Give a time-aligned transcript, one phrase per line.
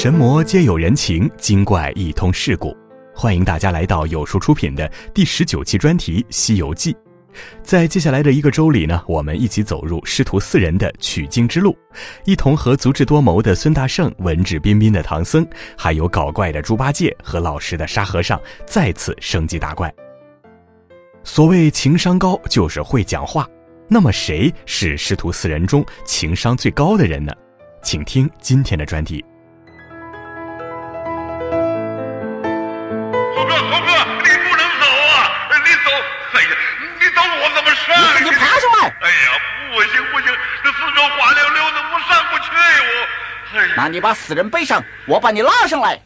[0.00, 2.72] 神魔皆有人情，精怪一通世故。
[3.12, 6.92] 欢迎大家来到有书出品的第十九期专题《西游记》。
[7.64, 11.76] 在接下来的一个周里呢，我们一起走入师徒四人的取经之路，
[12.24, 15.44] 一同和足智多谋的孙大圣、文质彬彬的唐僧，
[15.76, 19.92] 还有搞怪的猪八戒和老实的沙和尚再次升级打怪。
[21.24, 23.44] 所谓情商高，就是会讲话。
[23.88, 27.32] 那么谁是师徒四人中情商最高的人呢？
[27.82, 29.24] 请听今天的专题。
[43.80, 45.96] 那你把死人背上，我把你拉上来。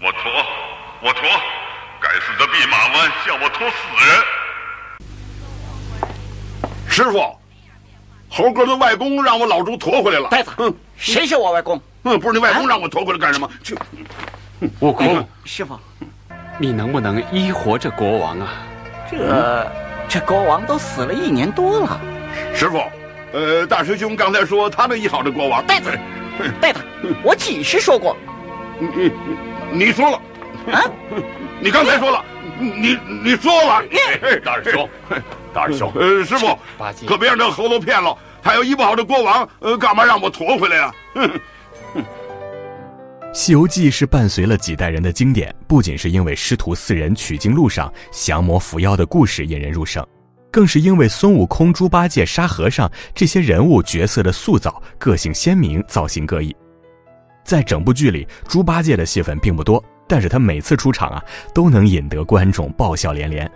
[0.00, 0.30] 我驮，
[1.00, 1.28] 我驮，
[2.00, 3.74] 该死的弼马温叫我驮死
[4.06, 4.08] 人。
[6.88, 7.36] 师傅，
[8.30, 10.28] 猴哥的外公让我老猪驮回来了。
[10.28, 11.82] 呆子，嗯谁是我外公？
[12.04, 13.50] 嗯，不是你外公让我驮回来干什么？
[13.64, 13.76] 去，
[14.78, 15.76] 悟空， 师傅，
[16.56, 18.62] 你能不能医活这国王啊？
[19.10, 19.68] 这
[20.08, 22.00] 这国王都死了一年多了。
[22.54, 22.80] 师傅，
[23.32, 25.66] 呃，大师兄刚才说他能医好这国王。
[25.66, 25.98] 呆子，
[26.60, 26.80] 呆子，
[27.22, 28.16] 我几时说过？
[28.78, 29.12] 你你
[29.86, 30.20] 你说了，
[30.72, 30.82] 啊？
[31.60, 32.24] 你刚才说了，
[32.58, 33.82] 你你说了。
[34.44, 34.88] 大师兄，
[35.54, 36.58] 大师兄，呃，师傅，
[37.06, 38.16] 可别让这猴头骗了。
[38.42, 40.94] 他要医不好这国王，呃，干嘛让我驮回来呀？
[41.14, 41.30] 哼
[43.34, 50.04] 《西游记》是伴随了几代人的经典，不仅是因为师徒四人取经路上降魔伏妖的故事引人入胜，
[50.52, 56.54] 更是因为孙悟空、猪八戒、沙和尚这些人物角色的塑造，个性鲜明，造型各异。
[57.42, 63.50] 在整部剧里，猪八戒的戏份并不多，但是他每次出场啊，都能引得观众爆笑连连。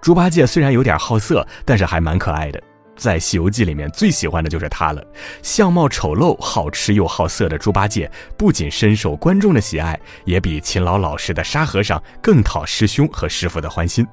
[0.00, 2.60] 猪八戒虽然有点好色，但是还蛮可爱的。
[2.96, 5.04] 在《西游记》里面，最喜欢的就是他了。
[5.42, 14.06] 相貌丑陋、好吃又好色的猪八戒，不仅深受观众的喜爱，也比勤劳老实的沙和尚更讨师兄和师傅的欢心。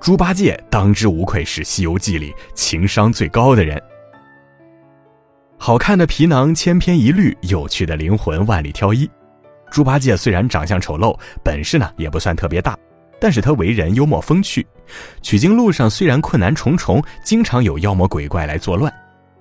[0.00, 3.80] 猪八戒当之无愧是《西游记》里情商最高的人。
[5.56, 9.10] 好看的皮囊千篇一律，有趣的灵魂万里挑一。
[9.72, 12.78] 猪八戒虽然长相丑陋，本事呢也不算特别大，
[13.20, 14.64] 但是他为人幽默风趣。
[15.20, 18.92] 取经路上虽然困难重重，经常有妖魔鬼怪来作乱，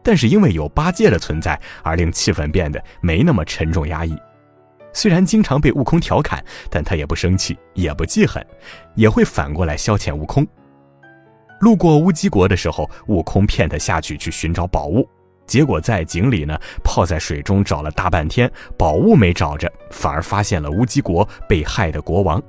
[0.04, 4.18] 但是因为有八戒的存在，而令气氛变得没那么沉重压抑。
[4.94, 8.46] 虽然经常被悟空调侃，但他也不生气，也不记恨，
[8.96, 10.46] 也会反过来消遣悟空。
[11.60, 15.08] 路过乌鸡国的时候，悟空骗他下去去寻找宝物，
[15.46, 22.42] 结果在井里呢泡在水中找了大半天，宝物没找着，反而发现了乌鸡国被害的国王。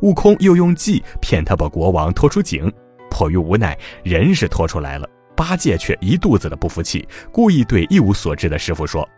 [0.00, 2.72] 悟空又用计骗他把国王拖出井，
[3.10, 5.08] 迫于无奈，人是拖出来了。
[5.36, 9.08] 八戒却一肚子的不服气，故意对一无所知的师傅说：“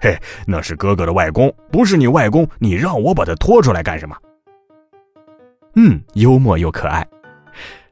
[0.00, 4.16] 嘿，那是哥哥的外公，不是你外公，你让我把他拖出来干什么？”
[5.76, 7.06] 嗯，幽默又可爱。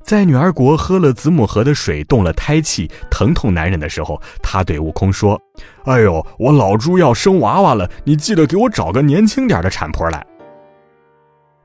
[0.03, 5.39] 在女儿国喝了子母河的水，动了胎气，疼痛难忍的时候，他对悟空说
[5.85, 10.27] ：“哎呦，我老猪要生娃娃了，你记得给我找个年轻点的产婆来。”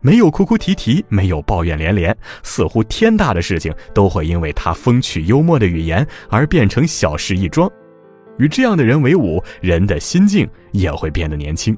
[0.02, 7.72] 没有哭哭啼啼，没有抱怨连连，似乎天大的事情都会因为他风趣幽默的语言而变成小事一桩。
[8.38, 11.77] 与这样的人为伍，人的心境也会变得年轻。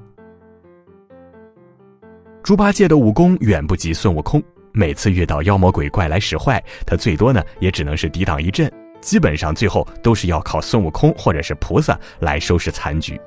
[2.44, 8.72] 猪八戒的武功远不及孙悟空，每次遇到妖魔鬼怪来使坏，他最多呢也只能是抵挡一阵，
[9.02, 13.20] 基本上最后都是要靠孙悟空或者是菩萨来收拾残局。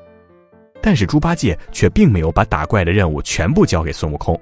[0.81, 4.41] 但是猪八戒却并没有把打怪的任务全部交给孙悟空。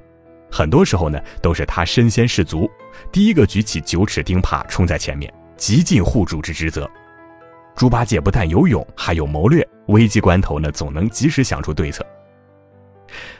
[0.50, 2.70] 很多时候呢，都是他身先士卒，
[3.10, 6.88] 第一个举起九齿钉耙冲在前面，极尽护主之职责。
[7.76, 12.04] 猪八戒不但有勇，还有谋略，危机关头呢，总能及时想出对策。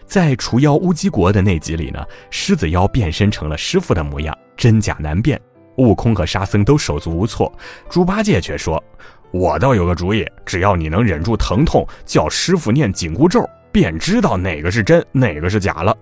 [0.04, 5.40] 在除妖乌鸡国的那集里呢，狮子妖变身成了师傅的模样，真假难辨，
[5.78, 7.50] 悟空和沙僧都手足无措，
[7.88, 8.82] 猪八戒却说
[9.32, 15.96] ：“我倒有个主意，只要你能忍住疼痛，叫师傅念紧箍咒，便知道哪个是真，哪个是假了。”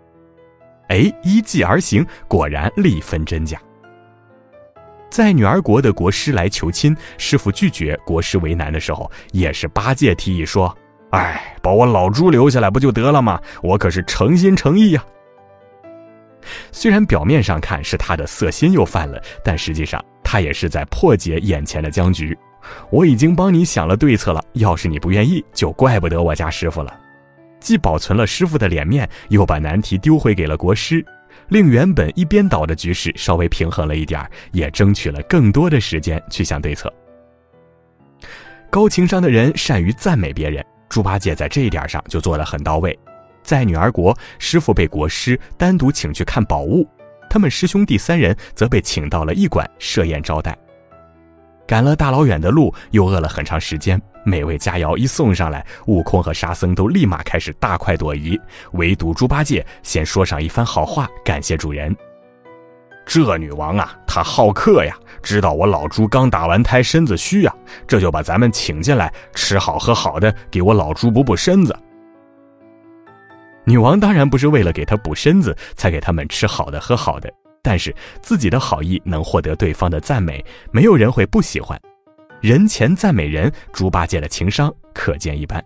[0.90, 3.58] 哎，依计而行，果然力分真假。
[5.14, 10.76] 在女儿国的国师来求亲，师傅拒绝，国师为难的时候，也是八戒提议说
[11.14, 13.40] ：“哎，把我老猪留下来不就得了吗？
[13.62, 15.04] 我可是诚心诚意呀。”
[16.72, 22.36] 虽然表面上看是他的色心又犯了，但实际上他也是在破解眼前的僵局。
[22.90, 26.92] 我已经帮你想了对策了，要是你不愿意，就怪不得我家师傅了。
[27.60, 31.06] 既保存了师傅的脸面，又把难题丢回给了国师，
[31.48, 36.92] 令原本一边倒的局势稍微平衡了一点也争取了更多的时间去想对策。
[38.70, 42.98] 高情商的人善于赞美别人，猪八戒在这一点上就做得很到位。
[43.42, 46.88] 在女儿国，师傅被国师单独请去看宝物，
[47.28, 50.56] 他们师兄弟三人则被请到了驿馆设宴招待。
[51.66, 58.40] 赶了大老远的路，又饿了很长时间，美味佳肴一送上来，悟空和沙僧都立马开始大快朵颐，
[58.72, 61.96] 唯独猪八戒先说上一番好话，感谢主人。
[63.06, 67.54] 这女王啊，她好客呀，知道我老猪刚打完胎，身子虚呀，
[67.86, 71.76] 这就把咱们请进来，吃好喝好的，给我老猪补补身子。
[73.66, 77.32] 女王当然不是为了给他补身子才给他们吃好的喝好的，
[77.64, 81.80] 但是自己的好意能获得对方的赞美，没有人会不喜欢。
[82.42, 85.64] 人前赞美人，猪八戒的情商可见一斑。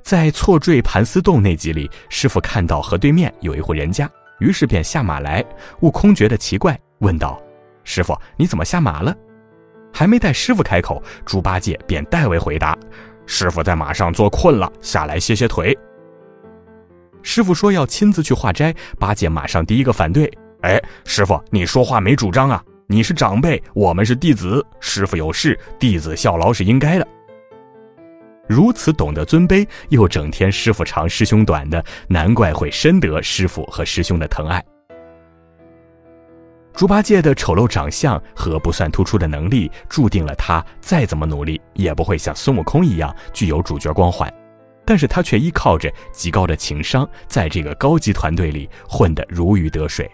[0.00, 4.10] 在错坠盘丝洞那集里，师傅看到河对面有一户人家，
[4.40, 5.44] 于是便下马来。
[5.80, 7.38] 悟空觉得奇怪，问道
[7.84, 9.14] ：“师傅，你怎么下马了？”
[9.92, 12.74] 还没待师傅开口，猪八戒便代为回答。
[13.26, 15.76] 师傅在马上坐困了，下来歇歇腿。
[17.22, 20.30] 师傅说要亲自去化斋，八戒马上第一个反对。
[20.62, 22.62] 哎，师傅，你说话没主张啊！
[22.86, 27.06] 你是长辈，我们是弟子，师傅有事，弟子效劳是应该的。
[28.48, 34.64] 如此懂得尊卑，又整天师傅长师兄短的，难怪会深得师傅和师兄的疼爱。
[36.72, 44.32] 猪八戒的丑陋长相和不算突出的能力，注定了他再怎么努力也不会像孙悟空一样具有主角光环，
[44.88, 50.10] 但是他却依靠着极高的情商，在这个高级团队里混得如鱼得水。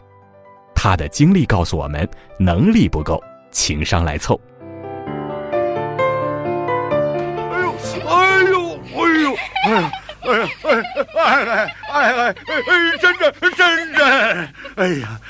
[0.74, 2.08] 他的经历告诉我们，
[2.40, 3.22] 能力不够，
[3.52, 4.40] 情商来凑。
[7.46, 7.72] 哎呦，
[8.08, 9.90] 哎呦，哎呦，哎呀！
[10.24, 12.34] 哎呀，哎哎哎哎哎哎，
[13.00, 14.04] 真真真真！
[14.74, 15.20] 哎呀，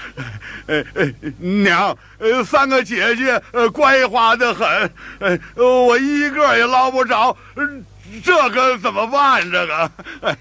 [0.68, 4.66] 哎哎娘，呃，三个姐姐，呃，乖滑的很，
[5.20, 7.36] 哎，我一个也捞不着，
[8.22, 9.42] 这可怎么办？
[9.50, 9.90] 这个，
[10.22, 10.36] 哎，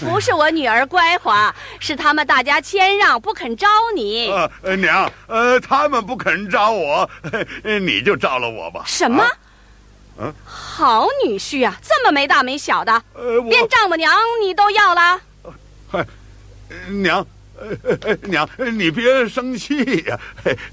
[0.00, 4.30] 不是我女儿乖滑，是他们大家谦让，不肯招你。
[4.62, 7.08] 呃，娘，呃，他们不肯招我，
[7.80, 8.82] 你就招了我吧。
[8.86, 9.24] 什么？
[10.16, 15.20] 嗯，好女婿啊，这么没大没小的，呃，连丈母娘你都要了。
[15.90, 16.06] 嗨，
[16.88, 17.26] 娘，
[18.24, 20.18] 娘，你别生气呀。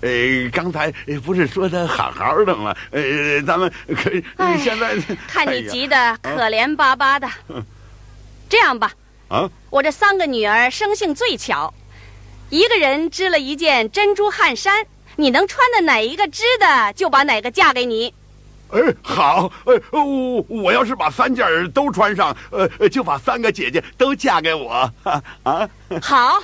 [0.02, 0.92] 呃，刚才
[1.24, 2.76] 不是说的好好的吗？
[2.92, 4.10] 呃，咱们可
[4.58, 4.96] 现在
[5.28, 7.30] 看你急得可怜巴巴的。
[8.50, 8.92] 这样吧，
[9.30, 11.74] 啊，我这三个女儿生性最巧，
[12.50, 14.86] 一个人织了一件珍珠汗衫，
[15.16, 18.14] 你能穿的哪一个织的，就把哪个嫁给你。
[18.72, 24.72] 哎，好，呃，我我要是把三件都穿上，呃，就把三个姐姐都嫁给我，
[25.44, 25.70] 啊，
[26.02, 26.42] 好，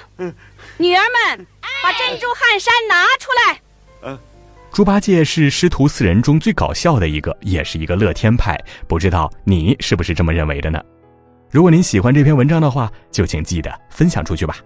[0.78, 1.48] 女儿们，
[1.82, 3.62] 把珍珠汗衫拿出来。
[4.04, 4.20] 嗯，
[4.72, 10.82] 猪八戒是师徒四人中最搞笑的一个，也是一个乐天派，不知道你是不是这么认为的呢？
[11.50, 14.58] 如果您喜欢这篇文章的话，就请记得分享出去吧。